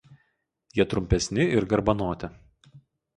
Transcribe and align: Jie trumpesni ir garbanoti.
Jie 0.77 0.85
trumpesni 0.93 1.45
ir 1.57 1.67
garbanoti. 1.73 2.31